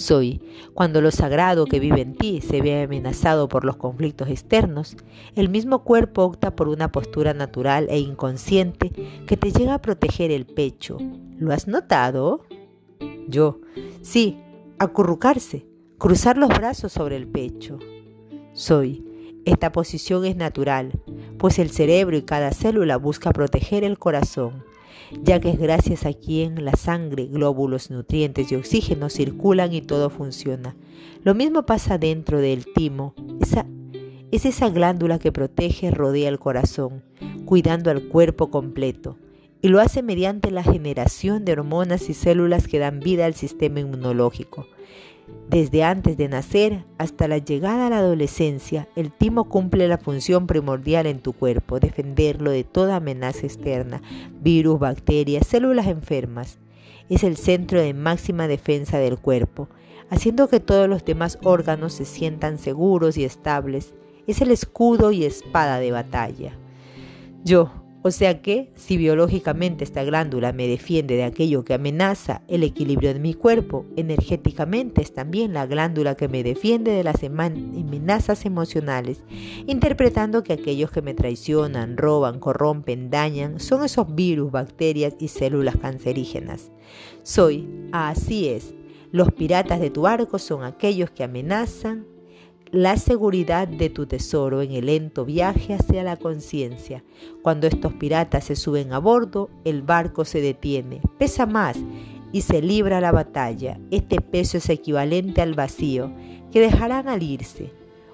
Soy, 0.00 0.40
cuando 0.72 1.02
lo 1.02 1.10
sagrado 1.10 1.66
que 1.66 1.78
vive 1.78 2.00
en 2.00 2.14
ti 2.14 2.40
se 2.40 2.62
ve 2.62 2.84
amenazado 2.84 3.48
por 3.48 3.66
los 3.66 3.76
conflictos 3.76 4.30
externos, 4.30 4.96
el 5.34 5.50
mismo 5.50 5.84
cuerpo 5.84 6.24
opta 6.24 6.56
por 6.56 6.68
una 6.68 6.90
postura 6.90 7.34
natural 7.34 7.86
e 7.90 7.98
inconsciente 7.98 8.90
que 9.26 9.36
te 9.36 9.52
llega 9.52 9.74
a 9.74 9.82
proteger 9.82 10.30
el 10.30 10.46
pecho. 10.46 10.96
¿Lo 11.38 11.52
has 11.52 11.68
notado? 11.68 12.40
Yo, 13.28 13.60
sí, 14.00 14.38
acurrucarse, 14.80 15.66
cruzar 15.98 16.38
los 16.38 16.48
brazos 16.48 16.90
sobre 16.90 17.16
el 17.16 17.28
pecho. 17.28 17.78
Soy. 18.54 19.04
Esta 19.44 19.72
posición 19.72 20.24
es 20.24 20.36
natural, 20.36 20.92
pues 21.38 21.58
el 21.58 21.70
cerebro 21.70 22.16
y 22.16 22.22
cada 22.22 22.50
célula 22.52 22.96
busca 22.96 23.30
proteger 23.32 23.84
el 23.84 23.98
corazón, 23.98 24.64
ya 25.22 25.38
que 25.38 25.50
es 25.50 25.58
gracias 25.58 26.06
a 26.06 26.14
quien 26.14 26.64
la 26.64 26.72
sangre, 26.72 27.26
glóbulos, 27.26 27.90
nutrientes 27.90 28.52
y 28.52 28.56
oxígeno 28.56 29.10
circulan 29.10 29.72
y 29.72 29.82
todo 29.82 30.08
funciona. 30.08 30.76
Lo 31.24 31.34
mismo 31.34 31.64
pasa 31.64 31.98
dentro 31.98 32.38
del 32.38 32.64
timo. 32.74 33.14
Esa, 33.40 33.66
es 34.30 34.46
esa 34.46 34.70
glándula 34.70 35.18
que 35.18 35.32
protege, 35.32 35.90
rodea 35.90 36.28
el 36.30 36.38
corazón, 36.38 37.02
cuidando 37.44 37.90
al 37.90 38.08
cuerpo 38.08 38.50
completo 38.50 39.16
y 39.62 39.68
lo 39.68 39.80
hace 39.80 40.02
mediante 40.02 40.50
la 40.50 40.62
generación 40.62 41.44
de 41.44 41.52
hormonas 41.52 42.08
y 42.08 42.14
células 42.14 42.66
que 42.66 42.78
dan 42.78 43.00
vida 43.00 43.26
al 43.26 43.34
sistema 43.34 43.80
inmunológico. 43.80 44.66
Desde 45.48 45.82
antes 45.82 46.16
de 46.16 46.28
nacer 46.28 46.84
hasta 46.98 47.28
la 47.28 47.38
llegada 47.38 47.86
a 47.86 47.90
la 47.90 47.98
adolescencia, 47.98 48.88
el 48.96 49.12
timo 49.12 49.48
cumple 49.48 49.88
la 49.88 49.98
función 49.98 50.46
primordial 50.46 51.06
en 51.06 51.20
tu 51.20 51.32
cuerpo, 51.32 51.80
defenderlo 51.80 52.50
de 52.50 52.64
toda 52.64 52.96
amenaza 52.96 53.46
externa, 53.46 54.00
virus, 54.40 54.78
bacterias, 54.78 55.46
células 55.46 55.88
enfermas. 55.88 56.58
Es 57.08 57.24
el 57.24 57.36
centro 57.36 57.80
de 57.80 57.94
máxima 57.94 58.46
defensa 58.46 58.98
del 58.98 59.18
cuerpo, 59.18 59.68
haciendo 60.08 60.48
que 60.48 60.60
todos 60.60 60.88
los 60.88 61.04
demás 61.04 61.38
órganos 61.42 61.94
se 61.94 62.04
sientan 62.04 62.58
seguros 62.58 63.18
y 63.18 63.24
estables. 63.24 63.94
Es 64.28 64.40
el 64.40 64.52
escudo 64.52 65.10
y 65.10 65.24
espada 65.24 65.80
de 65.80 65.90
batalla. 65.90 66.56
Yo, 67.42 67.72
o 68.02 68.10
sea 68.10 68.40
que, 68.40 68.72
si 68.76 68.96
biológicamente 68.96 69.84
esta 69.84 70.02
glándula 70.04 70.52
me 70.52 70.66
defiende 70.66 71.16
de 71.16 71.24
aquello 71.24 71.64
que 71.64 71.74
amenaza 71.74 72.42
el 72.48 72.62
equilibrio 72.62 73.12
de 73.12 73.20
mi 73.20 73.34
cuerpo, 73.34 73.84
energéticamente 73.96 75.02
es 75.02 75.12
también 75.12 75.52
la 75.52 75.66
glándula 75.66 76.14
que 76.14 76.28
me 76.28 76.42
defiende 76.42 76.92
de 76.92 77.04
las 77.04 77.22
amenazas 77.22 78.46
emocionales, 78.46 79.22
interpretando 79.66 80.42
que 80.42 80.54
aquellos 80.54 80.90
que 80.90 81.02
me 81.02 81.12
traicionan, 81.12 81.98
roban, 81.98 82.40
corrompen, 82.40 83.10
dañan, 83.10 83.60
son 83.60 83.84
esos 83.84 84.14
virus, 84.14 84.50
bacterias 84.50 85.14
y 85.18 85.28
células 85.28 85.76
cancerígenas. 85.76 86.72
Soy, 87.22 87.68
así 87.92 88.48
es, 88.48 88.74
los 89.12 89.30
piratas 89.32 89.80
de 89.80 89.90
tu 89.90 90.02
barco 90.02 90.38
son 90.38 90.64
aquellos 90.64 91.10
que 91.10 91.24
amenazan, 91.24 92.06
la 92.72 92.96
seguridad 92.96 93.66
de 93.66 93.90
tu 93.90 94.06
tesoro 94.06 94.62
en 94.62 94.72
el 94.72 94.86
lento 94.86 95.24
viaje 95.24 95.74
hacia 95.74 96.04
la 96.04 96.16
conciencia. 96.16 97.02
Cuando 97.42 97.66
estos 97.66 97.92
piratas 97.94 98.44
se 98.44 98.54
suben 98.54 98.92
a 98.92 98.98
bordo, 98.98 99.50
el 99.64 99.82
barco 99.82 100.24
se 100.24 100.40
detiene, 100.40 101.00
pesa 101.18 101.46
más 101.46 101.76
y 102.32 102.42
se 102.42 102.62
libra 102.62 103.00
la 103.00 103.10
batalla. 103.10 103.80
Este 103.90 104.20
peso 104.20 104.58
es 104.58 104.68
equivalente 104.68 105.42
al 105.42 105.54
vacío 105.54 106.12
que 106.52 106.60
dejarán 106.60 107.08
al 107.08 107.22
irse, 107.22 107.72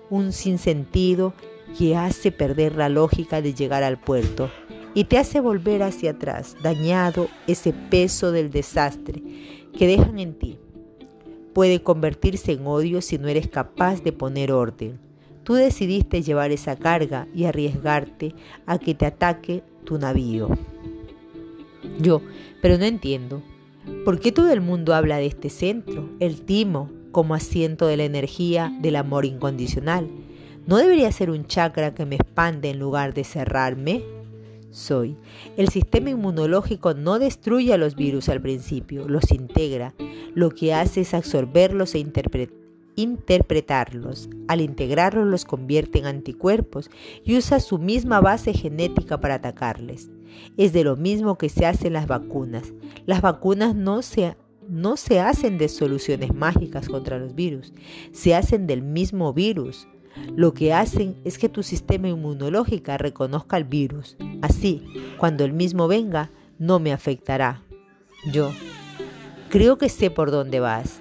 un 0.09 0.33
sinsentido 0.33 1.35
que 1.79 1.95
hace 1.95 2.33
perder 2.33 2.77
la 2.77 2.89
lógica 2.89 3.43
de 3.43 3.53
llegar 3.53 3.83
al 3.83 4.01
puerto 4.01 4.51
y 4.95 5.05
te 5.05 5.19
hace 5.19 5.41
volver 5.41 5.83
hacia 5.83 6.13
atrás, 6.13 6.57
dañado 6.63 7.29
ese 7.47 7.75
peso 7.75 8.33
del 8.33 8.51
desastre 8.51 9.23
que 9.77 9.87
dejan 9.87 10.19
en 10.19 10.39
ti 10.39 10.59
puede 11.57 11.81
convertirse 11.81 12.53
en 12.53 12.67
odio 12.67 13.01
si 13.01 13.17
no 13.17 13.29
eres 13.29 13.49
capaz 13.49 14.03
de 14.03 14.13
poner 14.13 14.53
orden. 14.53 14.99
Tú 15.43 15.55
decidiste 15.55 16.21
llevar 16.21 16.51
esa 16.51 16.77
carga 16.77 17.29
y 17.35 17.45
arriesgarte 17.45 18.35
a 18.67 18.79
que 18.79 18.95
te 18.95 19.07
ataque 19.07 19.63
tu 19.85 19.97
navío. 19.97 20.51
Yo, 21.99 22.21
pero 22.61 22.77
no 22.77 22.85
entiendo. 22.85 23.43
¿Por 24.05 24.21
qué 24.21 24.33
todo 24.33 24.53
el 24.53 24.61
mundo 24.61 24.95
habla 24.95 25.17
de 25.17 25.25
este 25.25 25.49
centro, 25.49 26.11
el 26.21 26.43
timo, 26.43 26.91
como 27.11 27.35
asiento 27.35 27.87
de 27.87 27.97
la 27.97 28.05
energía 28.05 28.71
del 28.83 28.97
amor 28.97 29.25
incondicional? 29.25 30.11
¿No 30.67 30.77
debería 30.77 31.11
ser 31.11 31.31
un 31.31 31.47
chakra 31.47 31.95
que 31.95 32.05
me 32.05 32.17
expande 32.17 32.69
en 32.69 32.79
lugar 32.79 33.15
de 33.15 33.25
cerrarme? 33.25 34.05
Soy. 34.77 35.17
El 35.57 35.71
sistema 35.71 36.11
inmunológico 36.11 36.93
no 36.93 37.19
destruye 37.19 37.73
a 37.73 37.79
los 37.79 37.97
virus 37.97 38.29
al 38.29 38.43
principio, 38.43 39.09
los 39.09 39.33
integra. 39.33 39.95
Lo 40.35 40.51
que 40.51 40.75
hace 40.75 41.01
es 41.01 41.15
absorberlos 41.15 41.95
e 41.95 42.07
interpretarlos. 42.97 44.29
Al 44.49 44.61
integrarlos 44.61 45.27
los 45.27 45.47
convierte 45.47 45.99
en 45.99 46.05
anticuerpos 46.05 46.91
y 47.25 47.39
usa 47.39 47.59
su 47.59 47.79
misma 47.79 48.21
base 48.21 48.53
genética 48.53 49.19
para 49.19 49.37
atacarles. 49.37 50.11
Es 50.59 50.75
de 50.75 50.85
lo 50.85 50.95
mismo 50.95 51.39
que 51.39 51.49
se 51.49 51.65
hacen 51.65 51.95
las 51.95 52.07
vacunas. 52.07 52.75
Las 53.07 53.23
vacunas 53.23 53.75
no 53.75 54.03
se, 54.03 54.37
no 54.69 54.99
se 54.99 55.21
hacen 55.21 55.57
de 55.57 55.71
soluciones 55.71 56.35
mágicas 56.35 56.91
contra 56.91 57.19
los 57.19 57.35
virus, 57.35 57.73
se 58.13 58.35
hacen 58.35 58.67
del 58.67 58.83
mismo 58.83 59.33
virus. 59.33 59.89
Lo 60.35 60.53
que 60.53 60.75
hacen 60.75 61.17
es 61.25 61.39
que 61.39 61.49
tu 61.49 61.63
sistema 61.63 62.09
inmunológico 62.09 62.95
reconozca 62.99 63.57
el 63.57 63.65
virus. 63.65 64.19
Así, 64.43 64.83
cuando 65.19 65.45
el 65.45 65.53
mismo 65.53 65.89
venga, 65.89 66.31
no 66.59 66.79
me 66.79 66.93
afectará. 66.93 67.63
Yo 68.33 68.53
creo 69.51 69.79
que 69.79 69.89
sé 69.89 70.11
por 70.11 70.31
dónde 70.31 70.61
vas. 70.61 71.01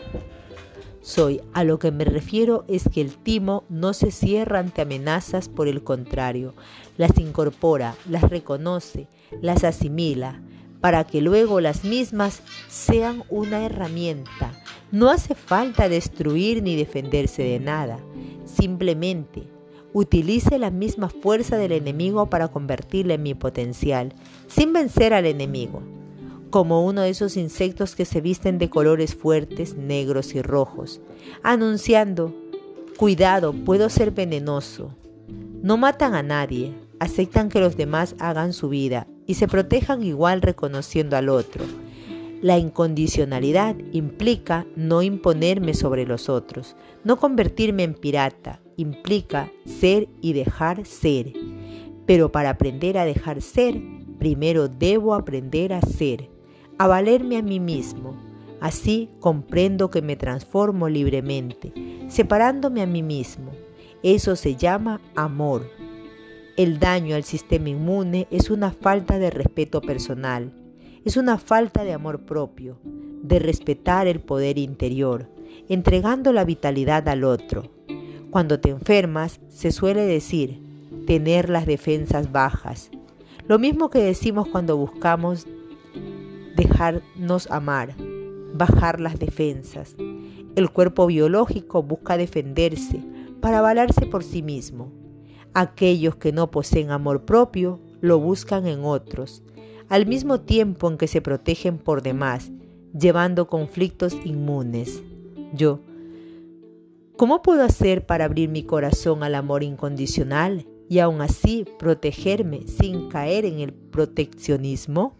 Soy, 1.01 1.41
a 1.53 1.63
lo 1.63 1.77
que 1.77 1.91
me 1.91 2.03
refiero 2.03 2.65
es 2.67 2.89
que 2.89 2.99
el 3.01 3.15
timo 3.15 3.63
no 3.69 3.93
se 3.93 4.09
cierra 4.09 4.59
ante 4.59 4.81
amenazas, 4.81 5.49
por 5.49 5.67
el 5.67 5.83
contrario, 5.83 6.55
las 6.97 7.17
incorpora, 7.19 7.95
las 8.09 8.23
reconoce, 8.23 9.07
las 9.41 9.63
asimila, 9.63 10.41
para 10.81 11.03
que 11.03 11.21
luego 11.21 11.61
las 11.61 11.83
mismas 11.83 12.41
sean 12.69 13.23
una 13.29 13.65
herramienta. 13.65 14.51
No 14.91 15.09
hace 15.09 15.35
falta 15.35 15.89
destruir 15.89 16.63
ni 16.63 16.75
defenderse 16.75 17.43
de 17.43 17.59
nada. 17.59 17.99
Simplemente 18.45 19.54
utilice 19.95 20.59
la 20.59 20.71
misma 20.71 21.07
fuerza 21.07 21.57
del 21.57 21.71
enemigo 21.71 22.29
para 22.29 22.49
convertirla 22.49 23.13
en 23.13 23.23
mi 23.23 23.33
potencial, 23.33 24.13
sin 24.45 24.73
vencer 24.73 25.13
al 25.13 25.25
enemigo, 25.25 25.81
como 26.49 26.85
uno 26.85 27.03
de 27.03 27.11
esos 27.11 27.37
insectos 27.37 27.95
que 27.95 28.03
se 28.03 28.19
visten 28.19 28.57
de 28.57 28.69
colores 28.69 29.15
fuertes, 29.15 29.77
negros 29.77 30.35
y 30.35 30.41
rojos, 30.41 30.99
anunciando, 31.43 32.35
cuidado, 32.97 33.53
puedo 33.53 33.87
ser 33.87 34.11
venenoso. 34.11 34.93
No 35.61 35.77
matan 35.77 36.13
a 36.13 36.23
nadie, 36.23 36.73
aceptan 36.99 37.47
que 37.47 37.61
los 37.61 37.77
demás 37.77 38.15
hagan 38.19 38.51
su 38.51 38.67
vida 38.67 39.07
y 39.25 39.35
se 39.35 39.47
protejan 39.47 40.03
igual 40.03 40.41
reconociendo 40.41 41.15
al 41.15 41.29
otro. 41.29 41.63
La 42.41 42.57
incondicionalidad 42.57 43.77
implica 43.93 44.65
no 44.75 45.01
imponerme 45.01 45.73
sobre 45.73 46.05
los 46.05 46.27
otros, 46.27 46.75
no 47.05 47.15
convertirme 47.15 47.83
en 47.83 47.93
pirata, 47.93 48.59
implica 48.77 49.51
ser 49.65 50.07
y 50.21 50.33
dejar 50.33 50.85
ser. 50.85 51.33
Pero 52.05 52.31
para 52.31 52.51
aprender 52.51 52.97
a 52.97 53.05
dejar 53.05 53.41
ser, 53.41 53.81
primero 54.19 54.67
debo 54.67 55.13
aprender 55.13 55.73
a 55.73 55.81
ser, 55.81 56.29
a 56.77 56.87
valerme 56.87 57.37
a 57.37 57.41
mí 57.41 57.59
mismo. 57.59 58.15
Así 58.61 59.09
comprendo 59.19 59.89
que 59.89 60.01
me 60.01 60.15
transformo 60.15 60.89
libremente, 60.89 61.73
separándome 62.07 62.81
a 62.81 62.87
mí 62.87 63.03
mismo. 63.03 63.51
Eso 64.01 64.35
se 64.35 64.55
llama 64.55 65.01
amor. 65.15 65.69
El 66.57 66.79
daño 66.79 67.15
al 67.15 67.25
sistema 67.25 67.69
inmune 67.69 68.27
es 68.31 68.49
una 68.49 68.71
falta 68.71 69.19
de 69.19 69.29
respeto 69.29 69.81
personal, 69.81 70.53
es 71.03 71.17
una 71.17 71.37
falta 71.37 71.83
de 71.83 71.93
amor 71.93 72.21
propio, 72.21 72.79
de 73.21 73.39
respetar 73.39 74.07
el 74.07 74.21
poder 74.21 74.57
interior, 74.57 75.29
entregando 75.67 76.31
la 76.31 76.45
vitalidad 76.45 77.07
al 77.09 77.25
otro. 77.25 77.74
Cuando 78.35 78.59
te 78.59 78.69
enfermas, 78.69 79.39
se 79.47 79.71
suele 79.71 80.01
decir 80.01 80.59
tener 81.07 81.49
las 81.49 81.65
defensas 81.65 82.33
bajas. 82.33 82.91
Lo 83.47 83.59
mismo 83.59 83.89
que 83.89 83.99
decimos 83.99 84.49
cuando 84.49 84.75
buscamos 84.75 85.47
dejarnos 86.57 87.49
amar, 87.49 87.95
bajar 88.53 88.99
las 88.99 89.19
defensas. 89.19 89.95
El 90.57 90.69
cuerpo 90.69 91.07
biológico 91.07 91.81
busca 91.81 92.17
defenderse 92.17 93.01
para 93.39 93.59
avalarse 93.59 94.05
por 94.05 94.21
sí 94.21 94.41
mismo. 94.41 94.91
Aquellos 95.53 96.17
que 96.17 96.33
no 96.33 96.51
poseen 96.51 96.91
amor 96.91 97.23
propio 97.23 97.79
lo 98.01 98.19
buscan 98.19 98.67
en 98.67 98.83
otros, 98.83 99.43
al 99.87 100.07
mismo 100.07 100.41
tiempo 100.41 100.89
en 100.89 100.97
que 100.97 101.07
se 101.07 101.21
protegen 101.21 101.77
por 101.77 102.01
demás, 102.01 102.51
llevando 102.99 103.47
conflictos 103.47 104.13
inmunes. 104.25 105.01
Yo, 105.53 105.79
¿cómo 107.17 107.41
puedo 107.41 107.63
hacer 107.63 108.05
para 108.05 108.25
abrir 108.25 108.49
mi 108.49 108.63
corazón 108.63 109.23
al 109.23 109.35
amor 109.35 109.63
incondicional 109.63 110.67
y 110.89 110.99
aún 110.99 111.21
así 111.21 111.65
protegerme 111.79 112.67
sin 112.67 113.09
caer 113.09 113.45
en 113.45 113.59
el 113.59 113.73
proteccionismo? 113.73 115.15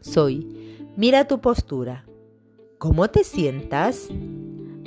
Soy, 0.00 0.86
mira 0.96 1.26
tu 1.26 1.40
postura. 1.40 2.06
¿Cómo 2.78 3.08
te 3.08 3.24
sientas? 3.24 4.08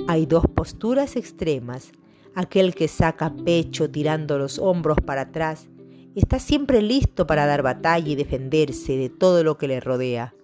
Hay 0.08 0.26
dos 0.26 0.44
posturas 0.46 1.16
extremas. 1.16 1.92
Aquel 2.34 2.74
que 2.74 2.88
saca 2.88 3.32
pecho 3.44 3.90
tirando 3.90 4.38
los 4.38 4.58
hombros 4.58 4.98
para 5.04 5.22
atrás 5.22 5.68
está 6.14 6.38
siempre 6.38 6.82
listo 6.82 7.26
para 7.26 7.46
dar 7.46 7.62
batalla 7.62 8.08
y 8.08 8.16
defenderse 8.16 8.96
de 8.96 9.08
todo 9.08 9.44
lo 9.44 9.56
que 9.56 9.68
le 9.68 9.80
rodea 9.80 10.34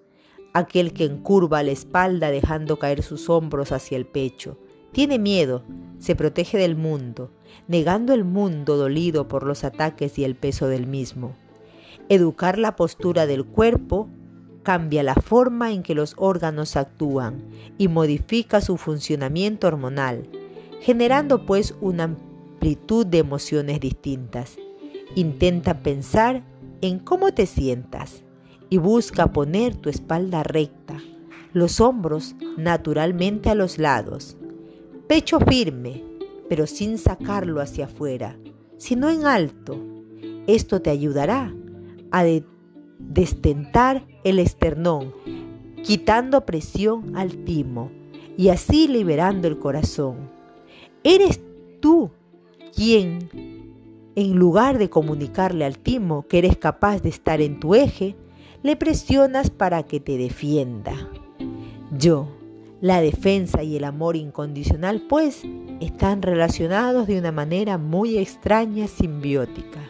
aquel 0.53 0.93
que 0.93 1.05
encurva 1.05 1.62
la 1.62 1.71
espalda 1.71 2.31
dejando 2.31 2.79
caer 2.79 3.03
sus 3.03 3.29
hombros 3.29 3.73
hacia 3.73 3.97
el 3.97 4.07
pecho. 4.07 4.59
Tiene 4.93 5.19
miedo, 5.19 5.63
se 5.99 6.17
protege 6.17 6.59
del 6.59 6.75
mundo, 6.75 7.31
negando 7.69 8.13
el 8.13 8.25
mundo 8.25 8.77
dolido 8.77 9.29
por 9.29 9.45
los 9.45 9.63
ataques 9.63 10.19
y 10.19 10.25
el 10.25 10.35
peso 10.35 10.67
del 10.67 10.87
mismo. 10.87 11.37
Educar 12.09 12.59
la 12.59 12.75
postura 12.75 13.27
del 13.27 13.45
cuerpo 13.45 14.09
cambia 14.65 15.03
la 15.03 15.15
forma 15.15 15.73
en 15.73 15.83
que 15.83 15.95
los 15.95 16.15
órganos 16.17 16.77
actúan 16.77 17.45
y 17.79 17.89
modifica 17.89 18.61
su 18.61 18.77
funcionamiento 18.77 19.69
hormonal, 19.69 20.29
generando 20.81 21.47
pues 21.47 21.75
una 21.81 22.05
amplitud 22.05 23.07
de 23.07 23.19
emociones 23.19 23.79
distintas. 23.79 24.57
Intenta 25.15 25.83
pensar 25.83 26.43
en 26.81 26.99
cómo 26.99 27.33
te 27.33 27.47
sientas 27.47 28.25
y 28.71 28.79
busca 28.79 29.33
poner 29.33 29.77
tu 29.77 29.89
espalda 29.89 30.43
recta, 30.43 30.99
los 31.53 31.81
hombros 31.81 32.35
naturalmente 32.57 33.51
a 33.51 33.55
los 33.55 33.79
lados, 33.79 34.37
pecho 35.11 35.40
firme, 35.40 36.05
pero 36.49 36.69
sin 36.69 36.97
sacarlo 36.97 37.61
hacia 37.61 37.87
afuera, 37.87 38.38
sino 38.76 39.11
en 39.11 39.26
alto. 39.26 39.76
Esto 40.47 40.81
te 40.83 40.90
ayudará 40.90 41.52
a 42.12 42.25
destentar 43.00 44.07
el 44.23 44.38
esternón, 44.38 45.13
quitando 45.82 46.47
presión 46.47 47.17
al 47.17 47.39
timo 47.39 47.91
y 48.37 48.50
así 48.50 48.87
liberando 48.87 49.49
el 49.49 49.58
corazón. 49.58 50.30
Eres 51.02 51.41
tú 51.80 52.13
quien, 52.73 54.13
en 54.15 54.37
lugar 54.37 54.78
de 54.78 54.91
comunicarle 54.91 55.65
al 55.65 55.76
timo 55.76 56.25
que 56.28 56.39
eres 56.39 56.56
capaz 56.56 57.02
de 57.02 57.08
estar 57.08 57.41
en 57.41 57.58
tu 57.58 57.75
eje, 57.75 58.15
le 58.63 58.76
presionas 58.76 59.50
para 59.50 59.82
que 59.82 59.99
te 59.99 60.17
defienda. 60.17 60.95
Yo, 61.99 62.28
la 62.80 63.00
defensa 63.00 63.62
y 63.62 63.76
el 63.76 63.84
amor 63.84 64.16
incondicional, 64.16 65.02
pues, 65.08 65.43
están 65.80 66.23
relacionados 66.23 67.06
de 67.06 67.19
una 67.19 67.32
manera 67.32 67.78
muy 67.78 68.19
extraña, 68.19 68.86
simbiótica. 68.88 69.80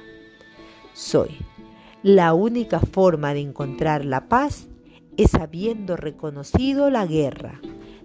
Soy. 0.92 1.36
La 2.02 2.32
única 2.34 2.80
forma 2.80 3.34
de 3.34 3.40
encontrar 3.40 4.04
la 4.04 4.28
paz 4.28 4.68
es 5.16 5.34
habiendo 5.34 5.96
reconocido 5.96 6.90
la 6.90 7.06
guerra, 7.06 7.60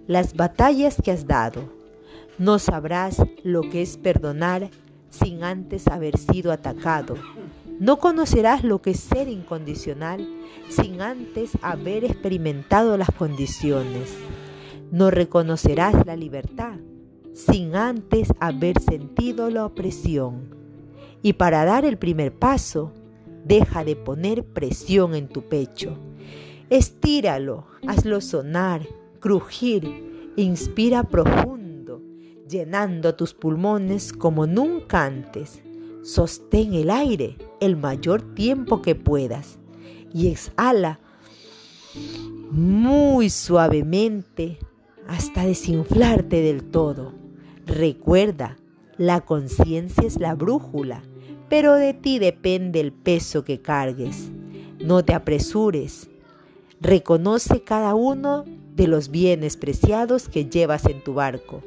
las 0.06 0.34
batallas 0.34 1.00
que 1.02 1.10
has 1.10 1.26
dado. 1.26 1.72
No 2.38 2.58
sabrás 2.58 3.22
lo 3.42 3.62
que 3.62 3.80
es 3.82 3.96
perdonar 3.96 4.70
sin 5.08 5.42
antes 5.42 5.88
haber 5.88 6.18
sido 6.18 6.52
atacado, 6.52 7.16
no 7.78 7.98
conocerás 7.98 8.64
lo 8.64 8.80
que 8.80 8.92
es 8.92 9.00
ser 9.00 9.28
incondicional 9.28 10.26
sin 10.70 11.02
antes 11.02 11.50
haber 11.60 12.04
experimentado 12.04 12.96
las 12.96 13.10
condiciones. 13.10 14.16
No 14.90 15.10
reconocerás 15.10 16.06
la 16.06 16.16
libertad 16.16 16.78
sin 17.36 17.76
antes 17.76 18.32
haber 18.40 18.80
sentido 18.80 19.50
la 19.50 19.66
opresión. 19.66 20.54
Y 21.22 21.34
para 21.34 21.66
dar 21.66 21.84
el 21.84 21.98
primer 21.98 22.32
paso, 22.32 22.92
deja 23.44 23.84
de 23.84 23.94
poner 23.94 24.42
presión 24.42 25.14
en 25.14 25.28
tu 25.28 25.42
pecho. 25.42 25.98
Estíralo, 26.70 27.66
hazlo 27.86 28.22
sonar, 28.22 28.88
crujir, 29.20 30.32
inspira 30.36 31.04
profundo, 31.04 32.00
llenando 32.48 33.14
tus 33.14 33.34
pulmones 33.34 34.14
como 34.14 34.46
nunca 34.46 35.04
antes. 35.04 35.62
Sostén 36.02 36.72
el 36.72 36.88
aire 36.88 37.36
el 37.60 37.76
mayor 37.76 38.34
tiempo 38.34 38.80
que 38.80 38.94
puedas 38.94 39.58
y 40.14 40.28
exhala 40.28 41.00
muy 42.50 43.28
suavemente 43.28 44.58
hasta 45.08 45.46
desinflarte 45.46 46.40
del 46.40 46.64
todo. 46.64 47.12
Recuerda, 47.66 48.56
la 48.96 49.20
conciencia 49.20 50.06
es 50.06 50.18
la 50.18 50.34
brújula, 50.34 51.02
pero 51.48 51.74
de 51.74 51.94
ti 51.94 52.18
depende 52.18 52.80
el 52.80 52.92
peso 52.92 53.44
que 53.44 53.60
cargues. 53.60 54.30
No 54.80 55.04
te 55.04 55.14
apresures. 55.14 56.08
Reconoce 56.80 57.62
cada 57.62 57.94
uno 57.94 58.44
de 58.74 58.86
los 58.86 59.10
bienes 59.10 59.56
preciados 59.56 60.28
que 60.28 60.46
llevas 60.46 60.84
en 60.86 61.02
tu 61.02 61.14
barco. 61.14 61.62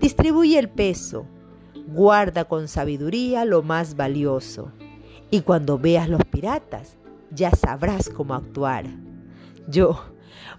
Distribuye 0.00 0.58
el 0.58 0.68
peso 0.68 1.26
guarda 1.86 2.44
con 2.44 2.68
sabiduría 2.68 3.44
lo 3.44 3.62
más 3.62 3.96
valioso. 3.96 4.72
Y 5.30 5.40
cuando 5.40 5.78
veas 5.78 6.08
los 6.08 6.24
piratas, 6.24 6.96
ya 7.30 7.50
sabrás 7.50 8.08
cómo 8.08 8.34
actuar. 8.34 8.86
Yo, 9.68 10.00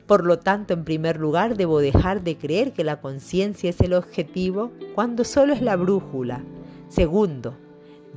por 0.08 0.26
lo 0.26 0.40
tanto, 0.40 0.74
en 0.74 0.86
primer 0.86 1.20
lugar, 1.20 1.58
debo 1.58 1.80
dejar 1.80 2.24
de 2.24 2.38
creer 2.38 2.74
que 2.74 2.84
la 2.84 3.02
conciencia 3.02 3.70
es 3.70 3.80
el 3.82 3.94
objetivo 3.94 4.72
cuando 4.94 5.24
solo 5.24 5.54
es 5.54 5.62
la 5.62 5.76
brújula. 5.76 6.44
Segundo, 6.90 7.56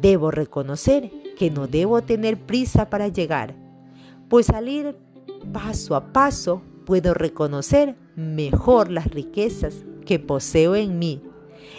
debo 0.01 0.31
reconocer 0.31 1.11
que 1.37 1.51
no 1.51 1.66
debo 1.66 2.03
tener 2.03 2.38
prisa 2.38 2.90
para 2.90 3.09
llegar, 3.09 3.55
pues 4.29 4.51
al 4.51 4.68
ir 4.68 4.97
paso 5.53 5.94
a 5.97 6.12
paso 6.12 6.62
puedo 6.85 7.14
reconocer 7.14 7.97
mejor 8.16 8.90
las 8.90 9.07
riquezas 9.07 9.85
que 10.05 10.18
poseo 10.18 10.75
en 10.75 10.99
mí 10.99 11.23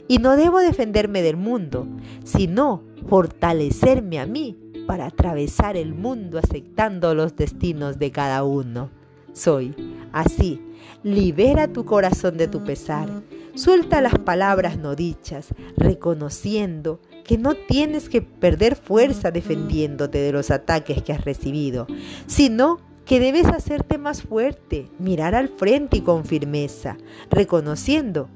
y 0.08 0.18
no 0.18 0.36
debo 0.36 0.60
defenderme 0.60 1.22
del 1.22 1.38
mundo, 1.38 1.88
sino 2.24 2.84
fortalecerme 3.08 4.20
a 4.20 4.26
mí 4.26 4.58
para 4.88 5.08
atravesar 5.08 5.78
el 5.78 5.94
mundo 5.94 6.40
aceptando 6.40 7.14
los 7.14 7.36
destinos 7.36 8.00
de 8.00 8.12
cada 8.12 8.44
uno. 8.44 8.90
Soy 9.34 9.76
así. 10.12 10.62
Libera 11.04 11.68
tu 11.68 11.86
corazón 11.86 12.38
de 12.38 12.48
tu 12.48 12.64
pesar. 12.64 13.10
Suelta 13.56 14.02
las 14.02 14.18
palabras 14.20 14.78
no 14.78 14.96
dichas, 14.96 15.48
reconociendo 15.78 17.00
que 17.24 17.38
no 17.38 17.56
tienes 17.56 18.10
que 18.10 18.22
perder 18.22 18.76
fuerza 18.76 19.32
defendiéndote 19.32 20.18
de 20.18 20.32
los 20.32 20.52
ataques 20.52 21.04
que 21.04 21.14
has 21.14 21.26
recibido, 21.26 21.88
sino 22.28 22.80
que 23.06 23.20
debes 23.20 23.48
hacerte 23.48 23.98
más 23.98 24.22
fuerte, 24.22 24.88
mirar 25.00 25.36
al 25.36 25.50
frente 25.50 25.98
y 25.98 26.02
con 26.02 26.26
firmeza, 26.26 26.98
reconociendo 27.30 28.30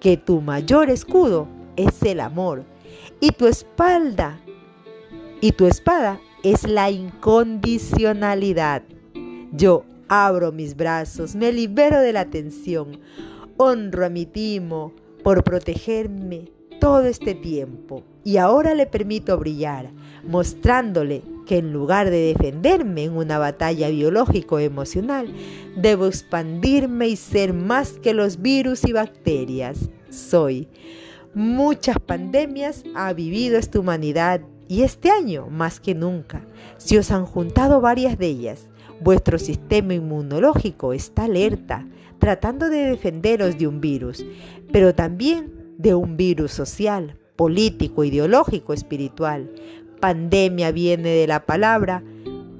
que 0.00 0.16
tu 0.16 0.40
mayor 0.40 0.90
escudo 0.90 1.48
es 1.76 2.02
el 2.02 2.20
amor 2.20 2.64
y 3.20 3.30
tu 3.30 3.46
espalda 3.46 4.40
y 5.40 5.52
tu 5.52 5.66
espada 5.66 6.20
es 6.42 6.64
la 6.68 6.90
incondicionalidad. 6.90 8.82
Yo 9.52 9.84
abro 10.12 10.52
mis 10.52 10.76
brazos, 10.76 11.34
me 11.34 11.50
libero 11.52 11.98
de 11.98 12.12
la 12.12 12.26
tensión, 12.26 13.00
honro 13.56 14.04
a 14.04 14.10
mi 14.10 14.26
timo 14.26 14.92
por 15.24 15.42
protegerme 15.42 16.50
todo 16.78 17.04
este 17.06 17.34
tiempo 17.34 18.02
y 18.22 18.36
ahora 18.36 18.74
le 18.74 18.84
permito 18.84 19.38
brillar, 19.38 19.90
mostrándole 20.22 21.22
que 21.46 21.56
en 21.56 21.72
lugar 21.72 22.10
de 22.10 22.34
defenderme 22.34 23.04
en 23.04 23.16
una 23.16 23.38
batalla 23.38 23.88
biológico-emocional, 23.88 25.32
debo 25.78 26.06
expandirme 26.06 27.08
y 27.08 27.16
ser 27.16 27.54
más 27.54 27.92
que 27.92 28.12
los 28.12 28.42
virus 28.42 28.84
y 28.84 28.92
bacterias. 28.92 29.88
Soy. 30.10 30.68
Muchas 31.32 31.98
pandemias 31.98 32.84
ha 32.94 33.14
vivido 33.14 33.56
esta 33.56 33.80
humanidad 33.80 34.42
y 34.68 34.82
este 34.82 35.10
año 35.10 35.46
más 35.48 35.80
que 35.80 35.94
nunca. 35.94 36.44
Si 36.76 36.98
os 36.98 37.10
han 37.10 37.24
juntado 37.24 37.80
varias 37.80 38.18
de 38.18 38.26
ellas, 38.26 38.68
vuestro 39.02 39.38
sistema 39.38 39.94
inmunológico 39.94 40.92
está 40.92 41.24
alerta, 41.24 41.86
tratando 42.18 42.68
de 42.68 42.86
defenderos 42.86 43.58
de 43.58 43.66
un 43.66 43.80
virus, 43.80 44.24
pero 44.72 44.94
también 44.94 45.74
de 45.78 45.94
un 45.94 46.16
virus 46.16 46.52
social, 46.52 47.18
político, 47.36 48.04
ideológico, 48.04 48.72
espiritual. 48.72 49.50
Pandemia 50.00 50.70
viene 50.70 51.10
de 51.10 51.26
la 51.26 51.44
palabra 51.46 52.02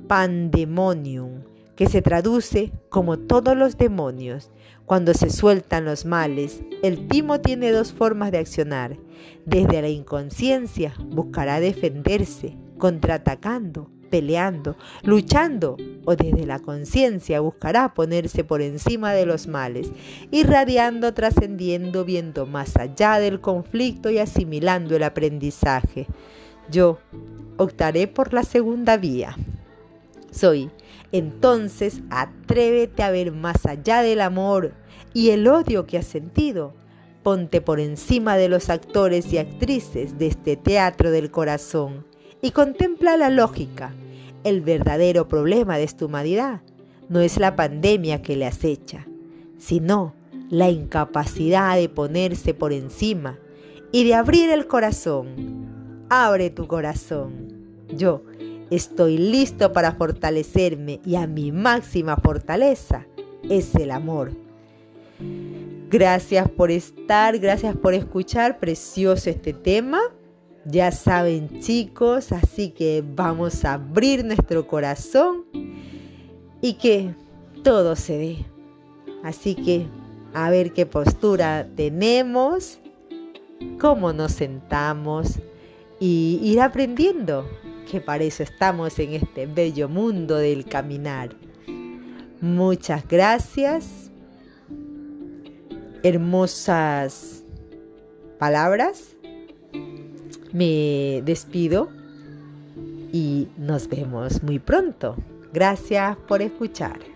pandemonium, 0.08 1.42
que 1.76 1.88
se 1.88 2.02
traduce 2.02 2.72
como 2.88 3.18
todos 3.18 3.56
los 3.56 3.78
demonios. 3.78 4.50
Cuando 4.84 5.14
se 5.14 5.30
sueltan 5.30 5.84
los 5.84 6.04
males, 6.04 6.62
el 6.82 7.06
timo 7.08 7.40
tiene 7.40 7.70
dos 7.70 7.92
formas 7.92 8.32
de 8.32 8.38
accionar. 8.38 8.98
Desde 9.46 9.80
la 9.80 9.88
inconsciencia 9.88 10.92
buscará 10.98 11.60
defenderse, 11.60 12.56
contraatacando, 12.78 13.90
peleando, 14.12 14.76
luchando 15.04 15.78
o 16.04 16.14
desde 16.16 16.44
la 16.44 16.58
conciencia 16.58 17.40
buscará 17.40 17.94
ponerse 17.94 18.44
por 18.44 18.60
encima 18.60 19.14
de 19.14 19.24
los 19.24 19.46
males, 19.46 19.90
irradiando, 20.30 21.14
trascendiendo, 21.14 22.04
viendo 22.04 22.44
más 22.44 22.76
allá 22.76 23.18
del 23.18 23.40
conflicto 23.40 24.10
y 24.10 24.18
asimilando 24.18 24.94
el 24.96 25.02
aprendizaje. 25.02 26.08
Yo 26.70 26.98
optaré 27.56 28.06
por 28.06 28.34
la 28.34 28.42
segunda 28.42 28.98
vía. 28.98 29.34
Soy. 30.30 30.70
Entonces 31.10 32.02
atrévete 32.10 33.02
a 33.02 33.10
ver 33.10 33.32
más 33.32 33.64
allá 33.64 34.02
del 34.02 34.20
amor 34.20 34.74
y 35.14 35.30
el 35.30 35.48
odio 35.48 35.86
que 35.86 35.96
has 35.96 36.06
sentido. 36.06 36.74
Ponte 37.22 37.62
por 37.62 37.80
encima 37.80 38.36
de 38.36 38.50
los 38.50 38.68
actores 38.68 39.32
y 39.32 39.38
actrices 39.38 40.18
de 40.18 40.26
este 40.26 40.56
teatro 40.56 41.10
del 41.10 41.30
corazón 41.30 42.11
y 42.42 42.50
contempla 42.50 43.16
la 43.16 43.30
lógica. 43.30 43.94
El 44.42 44.60
verdadero 44.60 45.28
problema 45.28 45.78
de 45.78 45.84
esta 45.84 46.04
humanidad 46.04 46.60
no 47.08 47.20
es 47.20 47.38
la 47.38 47.54
pandemia 47.54 48.20
que 48.20 48.36
le 48.36 48.46
acecha, 48.46 49.06
sino 49.58 50.14
la 50.50 50.68
incapacidad 50.68 51.76
de 51.76 51.88
ponerse 51.88 52.52
por 52.52 52.72
encima 52.72 53.38
y 53.92 54.04
de 54.04 54.14
abrir 54.14 54.50
el 54.50 54.66
corazón. 54.66 56.06
Abre 56.10 56.50
tu 56.50 56.66
corazón. 56.66 57.48
Yo 57.96 58.22
estoy 58.70 59.18
listo 59.18 59.72
para 59.72 59.92
fortalecerme 59.92 61.00
y 61.06 61.14
a 61.14 61.28
mi 61.28 61.52
máxima 61.52 62.16
fortaleza 62.16 63.06
es 63.48 63.72
el 63.76 63.92
amor. 63.92 64.32
Gracias 65.90 66.50
por 66.50 66.72
estar, 66.72 67.38
gracias 67.38 67.76
por 67.76 67.94
escuchar, 67.94 68.58
precioso 68.58 69.30
este 69.30 69.52
tema. 69.52 70.00
Ya 70.64 70.92
saben 70.92 71.60
chicos, 71.60 72.30
así 72.30 72.70
que 72.70 73.02
vamos 73.04 73.64
a 73.64 73.74
abrir 73.74 74.24
nuestro 74.24 74.66
corazón 74.68 75.44
y 76.60 76.74
que 76.74 77.14
todo 77.64 77.96
se 77.96 78.18
ve. 78.18 78.46
Así 79.24 79.56
que 79.56 79.86
a 80.34 80.50
ver 80.50 80.72
qué 80.72 80.86
postura 80.86 81.66
tenemos, 81.74 82.78
cómo 83.80 84.12
nos 84.12 84.32
sentamos 84.32 85.40
y 85.98 86.38
ir 86.42 86.60
aprendiendo, 86.60 87.48
que 87.90 88.00
para 88.00 88.22
eso 88.22 88.44
estamos 88.44 88.98
en 89.00 89.14
este 89.14 89.46
bello 89.46 89.88
mundo 89.88 90.36
del 90.36 90.64
caminar. 90.64 91.34
Muchas 92.40 93.06
gracias. 93.08 94.10
Hermosas 96.04 97.44
palabras 98.38 99.16
me 100.52 101.22
despido 101.24 101.88
y 103.12 103.48
nos 103.56 103.88
vemos 103.88 104.42
muy 104.42 104.58
pronto. 104.58 105.16
Gracias 105.52 106.16
por 106.28 106.40
escuchar. 106.40 107.11